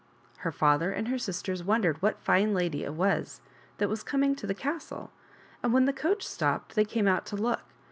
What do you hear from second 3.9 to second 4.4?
coming